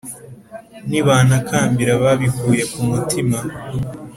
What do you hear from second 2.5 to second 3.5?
ku mutima;